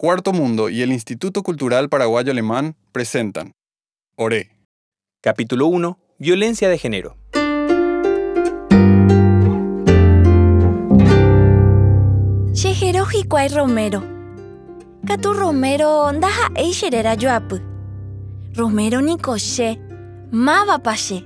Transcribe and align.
Cuarto 0.00 0.32
Mundo 0.32 0.68
y 0.68 0.82
el 0.82 0.92
Instituto 0.92 1.42
Cultural 1.42 1.88
Paraguayo 1.88 2.30
Alemán 2.30 2.76
presentan 2.92 3.50
Oré. 4.16 4.52
Capítulo 5.20 5.66
1. 5.66 5.98
Violencia 6.20 6.68
de 6.68 6.78
género. 6.78 7.16
Chejero 12.52 13.06
hikuái 13.12 13.48
Romero. 13.48 14.04
Katu 15.04 15.32
Romero 15.32 16.12
ndaha 16.12 16.52
eichéréra 16.54 17.16
joapy. 17.16 17.60
Romero 18.54 19.00
nikoche, 19.00 19.80
mávapache. 20.30 21.24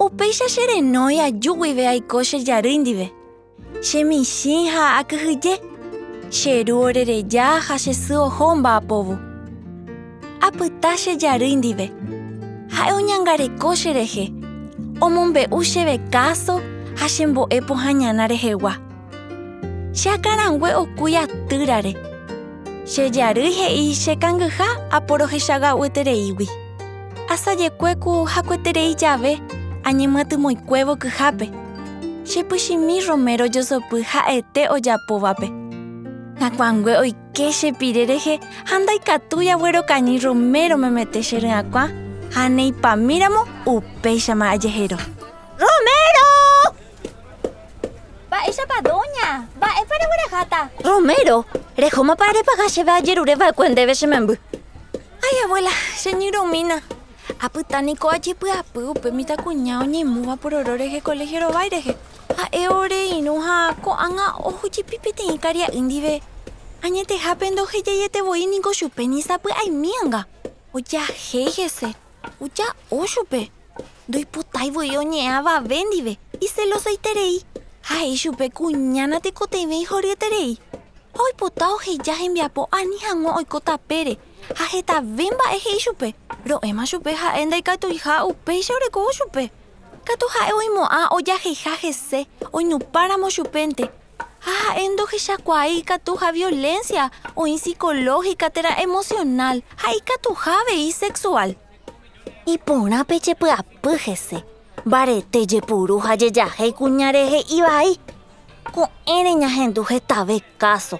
Upéicha 0.00 0.46
cherenói 0.48 1.20
ajúguive 1.20 1.86
aiko 1.86 2.24
chejary 2.24 2.78
ndive. 2.78 3.12
Chemichĩ 3.82 4.66
ha 4.66 4.98
akyhyje. 4.98 5.67
Cheru 6.30 6.80
orereja 6.84 7.58
ha 7.58 7.78
chesy 7.78 8.12
oho 8.14 8.56
mba'apovu. 8.56 9.16
Apyta 10.40 10.94
chejary 10.96 11.56
ndive. 11.56 11.90
Ha'e 12.68 12.92
oñangareko 12.92 13.74
cherehe. 13.74 14.32
Omombe'u 15.00 15.64
chéve 15.64 15.98
káso 16.12 16.60
ha 17.00 17.08
chembo'e 17.08 17.60
pohãñana 17.60 18.28
rehegua. 18.28 18.76
Cheakarangue 19.94 20.74
okúi 20.76 21.16
atýrare. 21.16 21.96
Chejary 22.84 23.48
he'i 23.58 23.94
chekangyha 23.94 24.68
aporohechaga'uetereígui. 24.90 26.48
Asajekuéku 27.32 28.24
hakueterei 28.24 28.94
jave 28.94 29.40
añemyatymóikuévo 29.84 30.96
kyhápe. 30.96 31.48
Chepychimi 32.24 33.00
Romero 33.06 33.46
josopy 33.48 34.02
ha'ete 34.02 34.68
ojapovape. 34.68 35.67
Ngakuangue 36.38 36.92
oike 37.02 37.50
chepire 37.52 38.06
rehe 38.06 38.38
ha 38.70 38.78
ndaikatúi 38.78 39.50
aguerokañy 39.50 40.18
Romero 40.22 40.76
memete 40.78 41.20
che 41.20 41.38
ry'akua 41.40 41.90
ha 42.34 42.48
neipamíramo 42.48 43.42
upéichama 43.66 44.50
ajehero. 44.54 44.96
¡Romero! 45.58 46.26
Mba'éichapa 48.28 48.78
doña, 48.86 49.48
mba'épa 49.56 49.94
regueraháta. 49.98 50.70
Romero, 50.84 51.44
Rehómapa 51.76 52.32
repaga 52.32 52.68
chéve 52.70 52.90
ajerureva'ekue 52.92 53.68
ndéve 53.68 53.94
che 53.94 54.06
memby. 54.06 54.38
Ay, 55.22 55.36
abuela, 55.44 55.70
señoromina. 55.96 56.80
Apytániko 57.40 58.10
ajepy'apy 58.10 58.82
upe 58.82 59.10
mitãkuña 59.10 59.80
oñemúva 59.80 60.36
pororo 60.36 60.76
rehe 60.76 61.00
colegio 61.02 61.40
rovái 61.40 61.70
rehe. 61.70 61.96
Ha'e 62.38 62.62
oreirũ 62.80 63.34
ha 63.46 63.56
ko'ág̃a 63.84 64.26
ohujepi 64.48 64.96
peteĩ 65.04 65.38
karia'y 65.44 65.80
ndive. 65.86 66.14
Añetehápe 66.86 67.50
ndohejajetevoi 67.50 68.46
niko 68.46 68.70
chupe 68.78 69.06
ni 69.06 69.22
sapy'aimíanga. 69.22 70.20
Ojahéi 70.74 71.50
hese. 71.56 71.90
Oja'o 72.44 73.06
chupe. 73.12 73.50
Ndoipotáivoi 74.08 74.96
oñe'ẽ 75.00 75.28
avave 75.38 75.84
ndive. 75.84 76.12
Icelosoiterei. 76.40 77.42
Ha'e 77.88 78.16
chupe 78.16 78.46
kuñána 78.56 79.18
tekotevẽi 79.20 79.84
horyeterei. 79.90 80.58
Ha 81.16 81.22
oipota 81.24 81.68
oheja 81.74 82.14
hembiapo 82.14 82.68
ani 82.70 82.96
hag̃ua 83.04 83.36
oiko 83.38 83.58
tapére 83.60 84.14
ha 84.58 84.64
hetave 84.72 85.26
mba'e 85.34 85.58
he'i 85.64 85.78
chupe 85.84 86.14
ro'éma 86.46 86.86
chupe 86.86 87.12
ha'e 87.12 87.44
ndaikatuiha 87.44 88.24
upéicha 88.30 88.74
orekóvo 88.74 89.10
chupe 89.18 89.50
katu 90.08 90.26
ha'e 90.34 90.52
oimo'ã 90.60 91.00
ojaheha 91.16 91.74
hese 91.82 92.20
oinupáramo 92.52 93.28
chupénte 93.36 93.84
ha 94.46 94.52
ha'e 94.64 94.88
ndohechakuaa 94.88 95.66
ikatu 95.78 96.16
ha 96.20 96.32
violencia 96.32 97.10
oĩ 97.36 97.56
psicológica 97.60 98.48
térã 98.56 98.72
emocional 98.84 99.56
ha 99.76 99.88
ikatuhavei 100.00 100.92
sexual 100.92 101.50
Iporãpe 102.48 103.20
chepy'apy 103.20 103.96
hese. 104.06 104.38
Mbarete 104.86 105.46
jepuru 105.46 105.98
ha 105.98 106.16
jejahéi 106.16 106.72
kuñarehe 106.72 107.40
ivai. 107.58 107.98
Ko'ẽre 108.74 109.32
ñahendu 109.34 109.82
hetave 109.84 110.40
káso. 110.58 110.98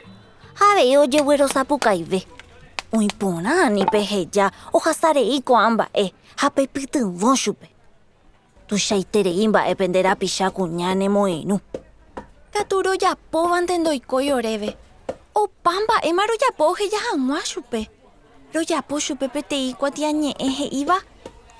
Avei 0.60 0.96
ojeguerosapukaive. 0.96 2.20
Oiporã 2.92 3.72
peheja 3.92 4.50
ohasarei 4.72 5.40
ko'ã 5.40 5.70
mba'e 5.70 6.12
ha 6.36 6.50
pepytyvõ 6.50 7.32
chupe. 7.36 7.77
Tuichaiterei 8.68 9.48
mba'épe 9.48 9.88
nde 9.88 10.02
rapicha 10.02 10.50
kuña 10.50 10.94
nemoirũ. 10.94 11.56
katu 12.52 12.82
rojapóvante 12.82 13.78
ndoikói 13.78 14.32
oréve 14.32 14.70
opa 15.34 15.72
mba'éma 15.84 16.22
rojapo 16.26 16.64
oheja 16.72 16.98
hag̃ua 17.06 17.40
chupe 17.50 17.80
rojapo 18.54 18.94
chupe 19.00 19.26
peteĩ 19.34 19.74
kuatiañe'ẽ 19.80 20.48
he'íva 20.58 20.98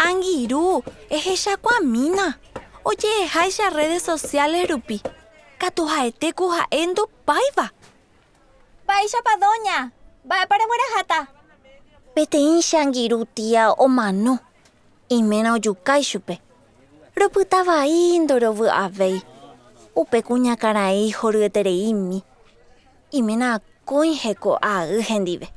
angirũ 0.06 0.82
ehechakuamína 1.16 2.26
oje'eháicha 2.84 3.66
redes 3.78 4.02
sociales 4.10 4.69
rupi 4.70 4.96
katu 5.60 5.82
ha'etéku 5.92 6.44
ha'e 6.56 6.86
ndopáiva 6.86 7.66
Mba'éichapa 8.84 9.32
doña, 9.36 9.92
mba'épa 10.25 10.54
regueraháta. 10.60 11.19
Peteĩ 12.14 12.62
che 12.69 12.76
angirũ 12.80 13.25
tía 13.36 13.62
omano. 13.84 14.38
Iména 15.08 15.52
ojukái 15.52 16.02
chupe. 16.04 16.40
Ropyta 17.18 17.64
vai 17.64 18.18
ndorovy'avéi 18.18 19.22
upe 19.96 20.22
kuñakarai 20.22 21.10
horyetereími 21.10 22.22
iména 23.10 23.54
akói 23.58 24.14
heko 24.14 24.58
ay 24.62 25.02
hendive 25.08 25.48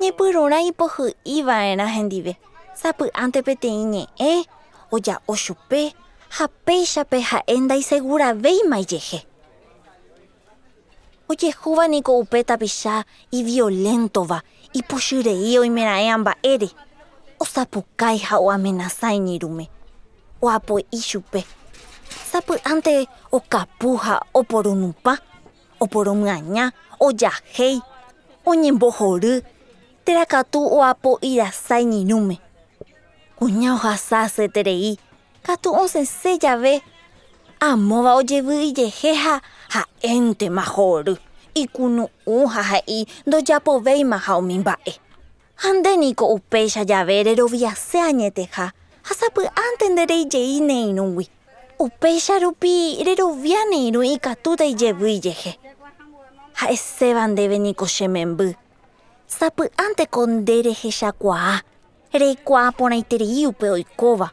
ñepyrũrã 0.00 0.58
ipohy'íva'erã 0.70 1.86
hendive 1.96 2.32
sapy'ánte 2.80 3.42
peteĩ 3.42 3.82
ñe'ẽ 3.92 4.46
oja'o 4.94 5.34
chupe 5.44 5.80
ha 6.36 6.44
péichape 6.66 7.18
ha'e 7.30 7.54
ndaiseguravéimaijehe 7.64 9.20
ojehúvaniko 11.28 12.12
upe 12.22 12.44
tapicha 12.44 13.04
iviolentóva 13.38 14.38
ipochyrei 14.78 15.58
oimeraẽ 15.58 16.08
amba'ére 16.16 16.68
osapukái 17.42 18.18
ha 18.18 18.36
oamenasáiñirũme 20.42 20.42
oapo'i 20.42 20.98
chupe. 21.08 21.44
Sapy'ánte 22.32 23.06
okapu 23.32 23.96
ha 23.96 24.20
oporunupã 24.34 25.16
oporomyaña 25.80 26.72
ojahéi 27.00 27.80
oñembohory 28.46 29.42
térakatu 30.04 30.60
oapo'irasáiñirũme 30.78 32.36
kuña 33.38 33.74
ohasa 33.74 34.20
asyeterei 34.20 34.98
katu 35.46 35.68
osesẽ 35.82 36.38
jave 36.42 36.82
amóva 37.60 38.14
ojevy'ijehe 38.20 39.12
ha 39.14 39.34
ha'éntema 39.74 40.62
hory 40.74 41.14
ikunu'ũ 41.54 42.46
ha 42.52 42.62
ha'e 42.70 43.06
ndojapovéima 43.26 44.18
ha 44.18 44.38
umi 44.38 44.58
mba'e 44.58 44.92
ha 45.62 45.68
ndéniko 45.72 46.24
upéicha 46.36 46.84
jave 46.84 47.22
reroviase 47.22 48.00
añeteha 48.00 48.72
ha 49.08 49.14
sapy'ánte 49.14 49.88
ndereijey 49.88 50.60
neirũgui 50.60 51.26
upéicha 51.84 52.38
rupi 52.42 53.02
rerovia 53.06 53.60
neirũ 53.72 54.00
ikatúta 54.14 54.64
ijevýijehe 54.72 55.52
ha'eséva 56.60 57.24
ndéve 57.28 57.58
niko 57.58 57.86
che 57.86 58.08
memby 58.08 58.56
sapy'ánteko 59.38 60.26
nde 60.26 60.62
rehechakuaa 60.62 61.60
reikuaa 62.20 62.72
porãiterei 62.78 63.46
upe 63.46 63.70
oikóva 63.70 64.28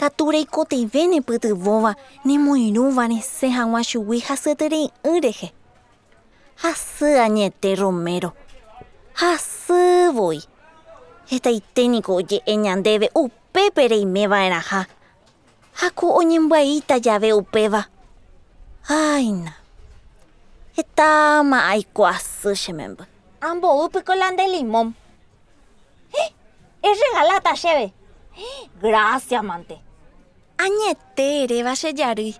katu 0.00 0.30
reikoteive 0.34 1.02
nepytyvõva 1.12 1.92
nemoirũva 2.24 3.04
resẽ 3.12 3.48
hag̃ua 3.56 3.80
chugui 3.90 4.20
hasyeterei'ỹ 4.28 5.20
rehe 5.24 5.48
hasy 6.62 7.18
añete 7.26 7.74
Romero. 7.74 8.32
Hasývoi 9.14 10.40
hetaiténiko 11.30 12.14
oje'e 12.20 12.54
ñandéve 12.56 13.08
upépe 13.54 13.86
reimeva'erãha 13.86 14.82
ha 15.78 15.88
ku 15.94 16.10
oñembya'íta 16.10 16.98
jave 16.98 17.30
upéva 17.30 17.86
áina 18.90 19.54
hetáma 20.76 21.70
aiko 21.70 22.02
asy 22.06 22.54
che 22.58 22.72
memby 22.72 23.04
Ambo'ýpiko 23.44 24.14
la 24.14 24.30
nde 24.30 24.48
limón. 24.48 24.96
¡Eh! 26.16 26.30
Es 26.82 26.98
regalata 26.98 27.52
chéve. 27.52 27.92
Gracias, 28.80 29.44
mante. 29.44 29.76
añete 30.56 31.44
eréva 31.44 31.74
che 31.76 31.92
jarýi 31.92 32.34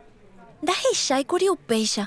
ndahecháikuri 0.63 1.51
upéicha 1.51 2.05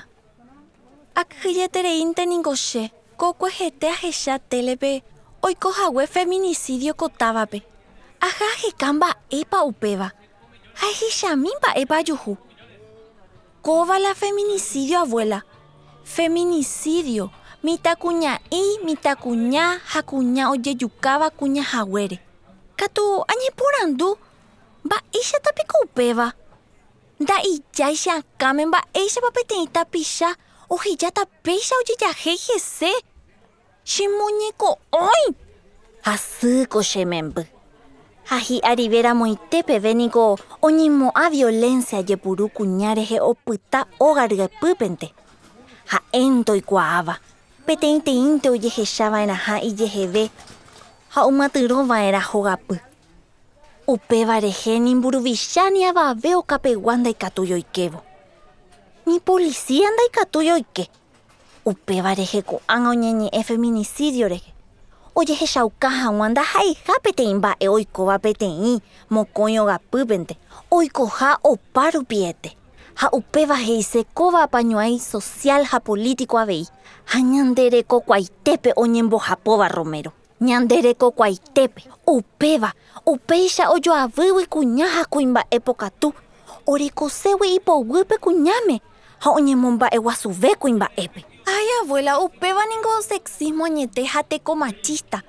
akyhyjetereínte 1.14 2.26
niko 2.26 2.52
che 2.56 2.90
ko 3.16 3.28
okuehete 3.28 3.88
ahecha 3.88 4.38
télepe 4.38 5.02
oikohague 5.42 6.06
feminicidio 6.06 6.92
ko 6.94 7.08
távape 8.20 8.26
aha 8.26 8.44
aheka 8.54 8.92
mba'épa 8.92 9.62
upéva 9.64 10.10
ahechami 10.82 11.50
mba'épa 11.58 11.96
ajuhu 11.96 12.36
kóva 13.62 13.98
la 13.98 14.14
feminicidio 14.14 15.00
abuela 15.00 15.42
feminicidio 16.04 17.30
Mitakuña'i, 17.58 18.78
mitakuña 18.84 19.82
ha 19.82 20.02
kuña 20.02 20.50
ojejukáva 20.50 21.30
kuñahaguére. 21.30 22.22
Katu 22.76 23.02
añeporandu 23.26 24.16
mba'éichapiko 24.84 25.82
upéva. 25.82 26.32
Nda'ijái 27.18 27.96
che 27.96 28.10
akãme 28.10 28.66
mba'éichapa 28.66 29.30
peteĩ 29.34 29.66
tapicha 29.74 30.36
ohejáta 30.70 31.26
péicha 31.42 31.74
ojejahéi 31.82 32.38
hese. 32.46 32.92
Chemoñeko'õi. 33.84 35.34
Hasýko 36.06 36.80
che 36.80 37.04
memby. 38.28 38.34
Ha 38.34 38.38
hi'arivéra 38.38 39.14
moitépevéniko 39.14 40.38
oñemo'ã 40.62 41.30
violencia 41.30 42.02
jepuru 42.02 42.48
kuña 42.48 42.94
rehe 42.94 43.20
opyta 43.20 43.86
óga 43.98 44.26
ryepýpente. 44.26 45.12
Ha'énte 45.86 46.52
oikuaáva. 46.52 47.16
Peteĩteĩnte 47.66 48.50
ojehechava'erãha 48.50 49.60
ijeheve 49.62 50.30
ha 51.08 51.24
omatyrova'erã 51.24 52.20
hogapy. 52.20 52.80
Upéva 53.86 54.40
rehe 54.40 54.78
nimburuvicha 54.78 55.70
ni 55.70 55.84
avave 55.84 56.34
okapegua 56.34 56.96
ndaikatúi 56.96 57.52
oikevo. 57.52 58.02
Ni 59.06 59.20
policía 59.20 59.90
ndaikatúi 59.90 60.52
oike. 60.52 60.88
Upéva 61.64 62.14
rehe 62.14 62.42
ko'ág̃a 62.42 62.88
oñeñe'ẽ 62.88 63.44
feminicidio 63.44 64.28
hag̃ua 65.18 66.28
ndahaiha 66.28 66.94
peteĩ 67.02 67.34
mba'e 67.34 67.68
oikóva 67.68 68.18
peteĩ 68.18 68.80
mokõi 69.10 69.58
ogapýpente. 69.58 70.36
Oikoha 70.70 71.38
opa 71.44 71.90
rupiete. 71.90 72.50
Ha 72.94 73.08
upéva 73.12 73.54
he'ise 73.54 74.04
kóva 74.14 74.42
apañuái 74.42 74.98
social 74.98 75.64
ha 75.64 75.80
político 75.80 76.38
avei. 76.38 76.66
Ha 77.06 77.18
ñande 77.20 77.70
rekokuaitépe 77.70 78.72
oñembohapóva 78.76 79.68
Romero. 79.68 80.12
Ñande 80.40 80.82
rekokuaitépe 80.82 81.82
upéva 82.06 82.72
upéicha 83.06 83.70
ojoavýgui 83.70 84.46
kuña 84.46 84.86
ha 84.86 85.04
kuimba'e 85.04 85.60
pokatu 85.60 86.12
orekoségui 86.66 87.54
ipoguýpe 87.54 88.18
kuñáme 88.18 88.80
ha 89.20 89.30
oñemomba'e 89.30 89.98
guasuve 89.98 90.54
kuimba'épe. 90.60 91.37
Ay, 91.48 91.66
abuela, 91.80 92.18
upéva 92.20 92.62
ningo 92.66 93.00
sexismo 93.02 93.64
añete 93.64 94.04
ha 94.04 94.22
teko 94.22 94.54
machista. 94.54 95.22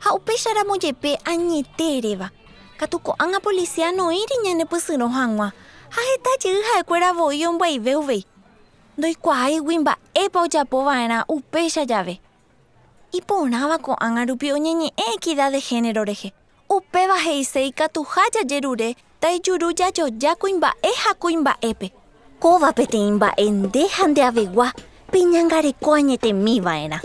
Ha 0.00 0.14
upéicharamo 0.14 0.76
jepe 0.80 1.18
añete 1.24 1.98
eréva. 1.98 2.30
Katu 2.78 2.98
ko'ág̃a 2.98 3.40
policía 3.40 3.92
noíri 3.92 4.36
ñanepysyrõ 4.44 5.08
hag̃ua. 5.16 5.48
Ha 5.94 6.00
hetajey 6.08 6.62
ha'ekuéra 6.68 7.12
voi 7.12 7.44
ombaive 7.46 7.92
uvéi. 7.96 8.24
Ndoikuaáigui 8.98 9.78
mba'épa 9.78 10.38
ojapova'erã 10.44 11.18
upéicha 11.28 11.84
jave. 11.90 12.14
Iporãva 13.12 13.76
ko'ág̃a 13.86 14.22
rupi 14.28 14.52
oñeñe'ẽ 14.56 15.14
equidad 15.14 15.52
de 15.52 15.60
género 15.60 16.04
rehe. 16.04 16.32
Upéva 16.70 17.16
he'ise 17.24 17.66
ikatuha 17.66 18.22
jajerure 18.34 18.96
ndaijuru 19.18 19.72
jajoja 19.78 20.34
kuimba'e 20.40 20.90
ha 21.02 21.12
kuimba'épe. 21.14 21.92
Kóva 22.40 22.72
peteĩ 22.72 23.10
mba'e 23.12 23.50
nde 23.50 23.82
ha 23.94 24.06
ndeavegua 24.06 24.72
peñangareko 25.12 25.92
añetemíva'erã. 25.94 27.00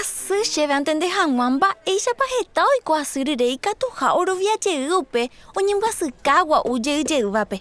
Asy 0.00 0.42
chéve 0.52 0.72
antende 0.74 1.08
hag̃ua 1.08 1.50
mba'éichapa 1.50 2.24
heta 2.32 2.62
oiko 2.72 2.94
asy 2.94 3.24
rire 3.24 3.46
ikatuha 3.56 4.14
oroviajey 4.18 4.90
upe 4.90 5.30
oñembyasýka 5.56 6.44
gua'ujeýjeývape. 6.48 7.58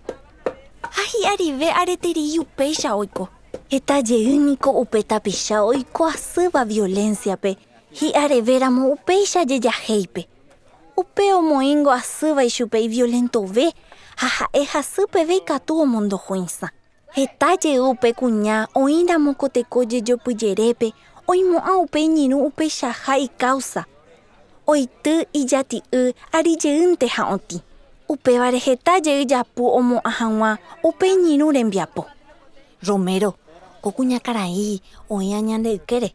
Ha 0.95 1.03
hi'arive 1.11 1.69
areteri 1.71 2.39
upéicha 2.39 2.95
oiko. 2.95 3.29
Hetajeýniko 3.71 4.69
upe 4.81 5.03
tapicha 5.03 5.63
oiko 5.63 6.05
asýva 6.05 6.65
violenciape 6.65 7.57
hi'arevéramo 7.99 8.91
upéicha 8.93 9.45
jejahéipe. 9.45 10.27
Upe 10.97 11.33
omoíngo 11.33 11.91
asýva 11.91 12.43
ichupe 12.43 12.79
iviolentove 12.83 13.73
ha 14.21 14.27
ha'e 14.27 14.63
hasýpeve 14.63 15.35
ikatu 15.35 15.81
omondohuĩsã. 15.81 16.67
Heta 17.15 17.55
upe 17.79 18.11
kuña 18.13 18.67
oĩramo 18.75 19.31
koteko 19.39 19.85
jejopyjerépe 19.91 20.91
oimo'ã 21.31 21.71
upe 21.83 21.99
iñirũ 22.03 22.37
upeichaha 22.47 23.13
icausa. 23.17 23.85
Oity 24.67 25.23
ijati'y 25.33 26.13
arijeýnte 26.37 27.07
ha 27.07 27.23
otĩ. 27.35 27.61
Upévare 28.09 28.59
hetajey 28.59 29.25
japu 29.31 29.63
omo'ã 29.79 30.11
hag̃ua 30.17 30.57
upe 30.83 31.05
iñirũ 31.15 31.51
rembiapo. 31.55 32.03
Romero, 32.87 33.31
ko 33.81 33.89
kuñakarai 33.95 34.81
oĩ 35.09 35.33
añande 35.39 35.71
ykére. 35.79 36.09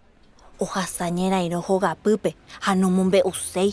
Ohasa 0.61 1.09
ñerairõ 1.09 1.61
hogapýpe 1.69 2.31
ha 2.61 2.75
nomombe'uséi. 2.75 3.73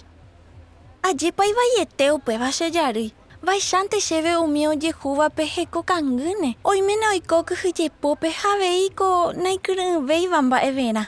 Ajépa 1.03 1.43
ivaiete 1.51 2.11
upéva 2.11 2.49
che 2.57 2.71
jarýi. 2.71 3.11
Vaichante 3.47 4.01
chéve 4.01 4.35
umi 4.37 4.67
ojehúvape 4.67 5.45
heko 5.55 5.83
kangýne. 5.83 6.57
Oiméne 6.63 7.07
oiko 7.13 7.43
kyhyjepópe 7.47 8.29
ha 8.29 8.49
aveiko 8.53 9.31
naikyry'ỹvéiva 9.43 10.41
mba'evérã. 10.41 11.03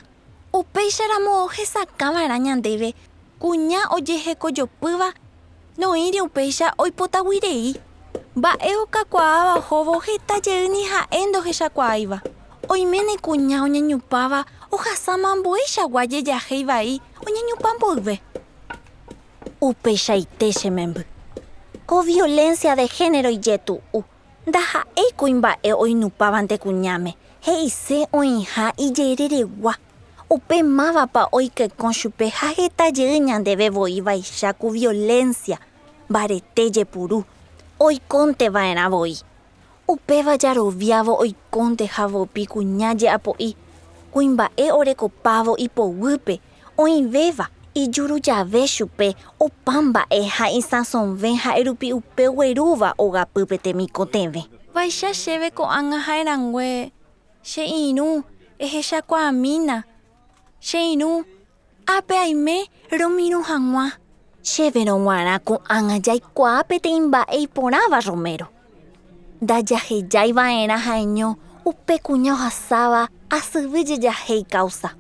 Upéicharamo 0.53 1.31
ohesakãva'erã 1.45 2.37
ñandéve. 2.39 2.89
Kuña 3.41 3.91
ojehekojopýva 3.91 5.09
noíri 5.77 6.21
upéicha 6.21 6.71
oipotaguirei. 6.77 7.75
Mba'e 8.35 8.71
okakuaáva 8.83 9.59
hóvo 9.67 9.99
hetajey 9.99 10.71
ha'e 10.91 11.25
ndohechakuaáiva. 11.25 12.23
Oiméne 12.69 13.19
kuña 13.19 13.63
oñeñupáva 13.67 14.45
ohasáma 14.71 15.31
ambueichagua 15.35 16.07
jejahéi 16.07 16.63
vai 16.63 17.01
oñeñupa 17.27 17.69
mboyve. 17.75 18.15
Upeichaite 19.61 20.53
che 20.53 20.71
memby. 20.71 21.18
Ko 21.89 22.03
violencia 22.03 22.75
de 22.75 22.87
género 22.87 23.29
ijetu'u. 23.33 24.03
Ndaha'éi 24.47 25.11
kuimba'e 25.17 25.73
oinupávante 25.73 26.57
kuñáme. 26.57 27.15
He'ise 27.41 28.05
oĩha 28.13 28.73
ijereregua. 28.77 29.73
Upe 30.29 30.61
mávapa 30.63 31.23
oikekõ 31.31 31.89
chupe 31.99 32.29
ha 32.29 32.53
hetajey 32.57 33.19
ñandeve 33.19 33.69
voi 33.73 34.01
vaicha 34.01 34.53
ku 34.53 34.69
violencia 34.69 35.57
mbarete 36.09 36.69
jepuru. 36.69 37.23
Oikónteva'erã 37.79 38.89
voi. 38.89 39.15
Upéva 39.87 40.37
jaroviávo 40.37 41.17
oikónte 41.17 41.85
havopi 41.85 42.45
kuña 42.45 42.93
je'apo'i. 42.93 43.55
Kuimba'e 44.13 44.71
orekopávo 44.71 45.57
ipoguýpe 45.57 46.39
oĩvéva 46.77 47.45
ijuru 47.83 48.19
jave 48.19 48.67
chupe 48.67 49.07
opa 49.39 49.81
mba'e 49.81 50.21
ha 50.35 50.45
isãsõve 50.59 51.31
ha'e 51.43 51.63
rupi 51.67 51.93
upe 51.93 52.25
guerúva 52.35 52.93
ogapýpe 52.97 53.57
temikotẽve. 53.63 54.41
Vaicha 54.73 55.11
chéve 55.13 55.49
ko'ág̃a 55.57 55.97
ha'erangue 56.05 56.91
che 57.43 57.63
irũ 57.65 58.23
ehechakuaamína. 58.59 59.83
Che 60.61 60.79
irũ 60.93 61.23
ápe 61.95 62.15
aime 62.25 62.57
romirũ 62.99 63.39
hag̃ua. 63.49 63.85
Chéverõ 64.43 64.95
g̃uarã 65.03 65.35
ko'ág̃a 65.47 65.95
jaikuaa 66.05 66.63
peteĩ 66.69 66.99
mba'e 67.07 67.37
iporãva 67.45 67.99
Romero. 68.07 68.47
Ndajahejáiva'erã 69.41 70.77
ha'eño 70.85 71.35
upe 71.65 71.95
kuña 72.05 72.33
ohasáva 72.33 73.07
asyvy 73.29 73.83
jejahéi 73.89 74.43
causa. 74.43 74.98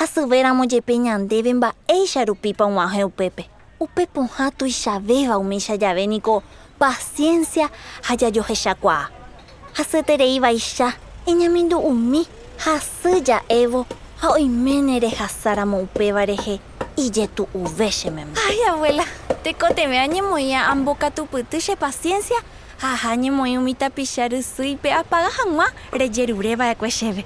Hasyvéramo 0.00 0.64
jepe 0.64 0.96
ñandéve 0.96 1.52
mba'éicha 1.52 2.24
rupípa 2.24 2.64
og̃uahẽ 2.64 3.04
upépe. 3.04 3.44
Upe 3.84 4.06
pohã 4.06 4.48
tuichavéva 4.50 5.36
umícha 5.36 5.76
jave 5.76 6.06
niko 6.06 6.42
paciencia 6.78 7.68
ha 8.08 8.16
jajohechakuaa. 8.16 9.10
Hasyterei 9.76 10.40
vaicha 10.40 10.96
eñamindu 11.26 11.76
umi 11.76 12.24
hasy 12.64 13.20
ja'évo 13.28 13.84
ha 14.22 14.28
oiméne 14.32 15.00
rehasáramo 15.04 15.82
upéva 15.84 16.24
rehe 16.24 16.60
ijetu'uve 16.96 17.90
che 17.92 18.10
memby. 18.10 18.40
Ay, 18.48 18.64
abuela, 18.72 19.04
tekotevẽ 19.44 19.98
añemoĩ 20.00 20.54
ambokatupyty 20.54 21.60
che 21.60 21.76
paciencia 21.76 22.40
ha 22.80 22.96
ha 22.96 23.16
ñemoĩ 23.16 23.58
umi 23.58 23.74
tapicha 23.74 24.28
rysýipe 24.28 24.92
apága 24.92 25.28
hag̃ua 25.28 25.66
rejerureva'ekue 25.92 26.88
chéve. 26.88 27.24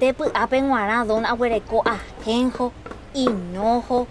Tepy'ápe 0.00 0.58
g̃uarã 0.64 1.04
don 1.08 1.24
aguereko 1.28 1.78
ahénjo, 1.94 2.72
inojo 3.14 4.06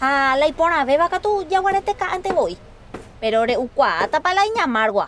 ha 0.00 0.36
la 0.40 0.46
iporãvéva 0.48 1.08
katu 1.12 1.44
jaguareteka'entevoi. 1.50 2.56
Pero 3.20 3.44
re'ukuaátapa 3.44 4.34
la 4.34 4.48
iñamárgua. 4.48 5.06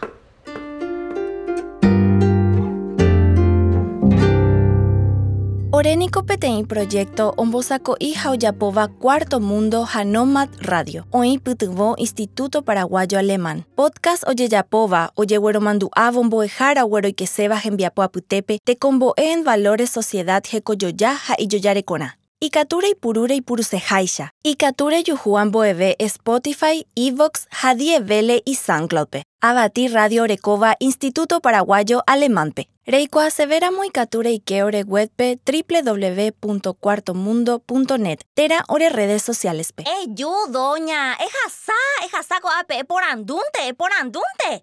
Orénico 5.79 6.23
peteĩ 6.27 6.67
proyecto 6.67 7.35
ombosako 7.37 7.97
hija 8.01 8.31
Oyapova 8.31 8.89
Cuarto 8.89 9.39
Mundo 9.41 9.85
Hanomat 9.85 10.51
Radio. 10.61 11.05
Oĩ 11.13 11.39
pytyvõ 11.39 11.95
Instituto 11.99 12.63
Paraguayo 12.63 13.19
Alemán. 13.19 13.63
Podcast 13.77 14.27
ojejapóva 14.27 15.11
ojegueromandu'ávo 15.17 16.25
mbo'ehára 16.25 16.83
gueroikeséva 16.83 17.63
hembiapo 17.63 18.03
apytépe 18.03 18.59
tekombo'e 18.65 19.23
en 19.33 19.45
valores 19.45 19.91
sociedad 19.91 20.43
hekojoja 20.53 21.15
ha 21.15 21.35
ijojarekorã. 21.39 22.18
Ikature 22.49 22.89
ipurúre 22.95 23.35
ipuruseháicha. 23.35 24.31
Ikature 24.45 25.03
juhu 25.03 25.39
ambo'eve 25.39 25.97
Spotify, 26.09 26.87
Evox 26.95 27.49
ha 27.51 27.75
dievele 27.75 28.43
y 28.45 28.55
SoundCloudpe. 28.55 29.25
Avati 29.41 29.89
Radio 29.89 30.23
Orekova 30.23 30.77
Instituto 30.79 31.41
Paraguayo 31.41 32.05
Alemánpe. 32.07 32.69
Reikuaasevéramo 32.87 33.85
ikature 33.85 34.33
ike 34.33 34.63
ore 34.63 34.85
webpe 34.87 35.39
www.cuartomundo.net. 35.45 38.21
Tera 38.35 38.65
ore 38.69 38.89
redes 38.89 39.23
socialespe. 39.23 39.83
¡Ey, 39.83 40.07
yo, 40.15 40.33
doña! 40.49 41.15
¡Ejasá! 41.15 41.73
¡Ejasá 42.07 42.41
coape! 42.41 42.85
¡Por 42.85 43.03
andunte! 43.03 43.75
¡Por 43.77 43.91
andunte! 44.01 44.57